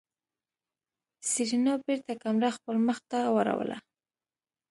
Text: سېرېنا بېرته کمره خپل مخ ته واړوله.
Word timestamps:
سېرېنا 1.29 1.73
بېرته 1.85 2.11
کمره 2.23 2.49
خپل 2.57 2.75
مخ 2.87 2.97
ته 3.09 3.19
واړوله. 3.35 3.77